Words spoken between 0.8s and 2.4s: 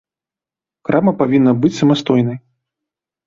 Крама павінна быць самастойнай.